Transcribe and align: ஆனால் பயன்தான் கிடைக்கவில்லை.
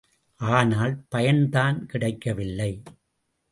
ஆனால் 0.39 0.93
பயன்தான் 1.09 1.85
கிடைக்கவில்லை. 1.85 2.71